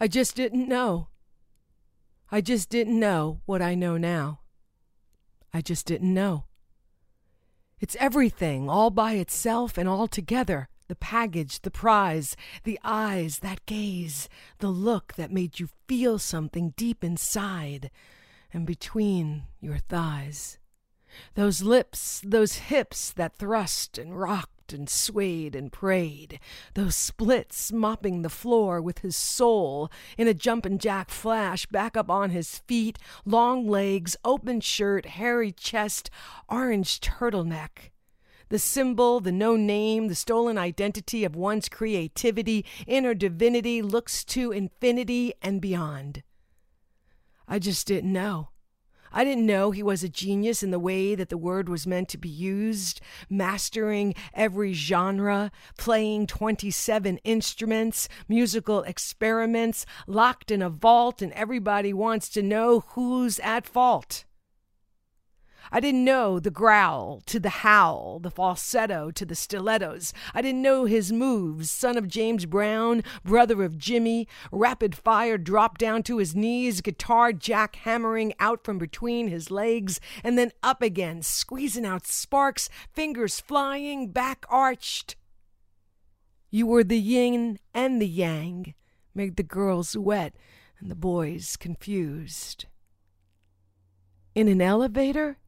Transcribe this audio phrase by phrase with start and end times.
[0.00, 1.08] I just didn't know.
[2.30, 4.40] I just didn't know what I know now.
[5.52, 6.44] I just didn't know.
[7.80, 12.34] It's everything, all by itself and all together the package, the prize,
[12.64, 17.90] the eyes, that gaze, the look that made you feel something deep inside
[18.52, 20.58] and between your thighs.
[21.34, 26.40] Those lips, those hips that thrust and rocked and swayed and prayed,
[26.74, 32.10] those splits mopping the floor with his soul in a jumpin' jack flash back up
[32.10, 36.10] on his feet, long legs, open shirt, hairy chest,
[36.48, 37.90] orange turtleneck
[38.48, 44.52] the symbol, the no name, the stolen identity of one's creativity, inner divinity looks to
[44.52, 46.22] infinity and beyond.
[47.46, 48.48] I just didn't know.
[49.12, 52.08] I didn't know he was a genius in the way that the word was meant
[52.10, 53.00] to be used,
[53.30, 62.28] mastering every genre, playing 27 instruments, musical experiments, locked in a vault, and everybody wants
[62.30, 64.24] to know who's at fault.
[65.70, 70.14] I didn't know the growl to the howl, the falsetto to the stilettos.
[70.34, 75.76] I didn't know his moves, son of James Brown, brother of Jimmy, rapid fire drop
[75.78, 80.82] down to his knees, guitar jack hammering out from between his legs, and then up
[80.82, 85.16] again, squeezing out sparks, fingers flying, back arched.
[86.50, 88.74] You were the yin and the yang,
[89.14, 90.34] made the girls wet
[90.80, 92.66] and the boys confused.
[94.34, 95.38] In an elevator?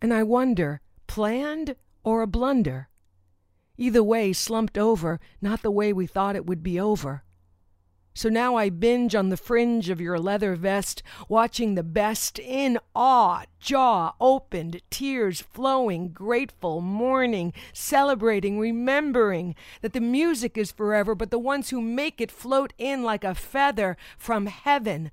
[0.00, 2.88] And I wonder, planned or a blunder?
[3.78, 7.22] Either way, slumped over, not the way we thought it would be over.
[8.16, 12.78] So now I binge on the fringe of your leather vest, watching the best in
[12.94, 21.30] awe, jaw opened, tears flowing, grateful, mourning, celebrating, remembering that the music is forever, but
[21.30, 25.10] the ones who make it float in like a feather from heaven.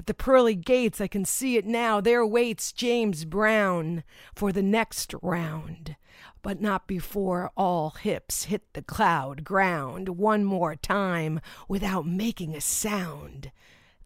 [0.00, 2.00] At the pearly gates, I can see it now.
[2.00, 4.02] There waits James Brown
[4.34, 5.94] for the next round.
[6.40, 12.62] But not before all hips hit the cloud ground one more time without making a
[12.62, 13.52] sound.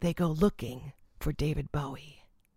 [0.01, 2.24] They go looking for David Bowie.